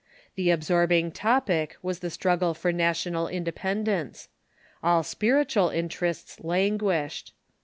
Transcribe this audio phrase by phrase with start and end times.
[0.33, 4.29] The absorbing topic was the struggle for nation al independence.
[4.81, 7.33] All spiritual interests languished.